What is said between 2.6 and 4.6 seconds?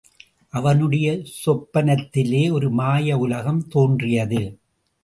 மாய உலகம் தோன்றியது.